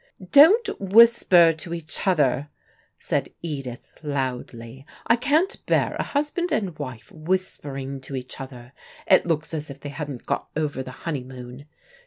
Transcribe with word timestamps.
"Don't 0.31 0.67
whisper 0.81 1.53
to 1.53 1.73
each 1.75 2.07
other," 2.07 2.49
said 2.97 3.29
Edith 3.43 3.99
loudly. 4.01 4.83
"I 5.05 5.15
can't 5.15 5.63
bear 5.67 5.93
a 5.93 6.01
husband 6.01 6.51
and 6.51 6.75
wife 6.79 7.11
whispering 7.11 8.01
to 8.01 8.15
each 8.15 8.41
other. 8.41 8.73
It 9.05 9.27
looks 9.27 9.53
as 9.53 9.69
if 9.69 9.79
they 9.79 9.89
hadn't 9.89 10.25
got 10.25 10.47
over 10.55 10.81
the 10.81 10.89
honeymoon. 11.05 11.67